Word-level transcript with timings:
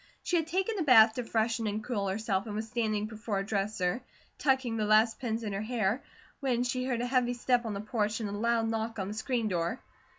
She 0.23 0.35
had 0.37 0.47
taken 0.47 0.79
a 0.79 0.81
bath 0.81 1.13
to 1.13 1.23
freshen 1.23 1.67
and 1.67 1.83
cool 1.83 2.07
herself 2.07 2.47
and 2.47 2.55
was 2.55 2.65
standing 2.67 3.05
before 3.05 3.35
her 3.35 3.43
dresser, 3.43 4.01
tucking 4.39 4.75
the 4.75 4.85
last 4.85 5.19
pins 5.19 5.43
in 5.43 5.53
her 5.53 5.61
hair, 5.61 6.01
when 6.39 6.63
she 6.63 6.85
heard 6.85 7.01
a 7.01 7.05
heavy 7.05 7.35
step 7.35 7.67
on 7.67 7.75
the 7.75 7.81
porch 7.81 8.19
and 8.19 8.27
a 8.27 8.31
loud 8.31 8.67
knock 8.67 8.97
on 8.97 9.09
the 9.09 9.13
screen 9.13 9.47
door. 9.47 9.79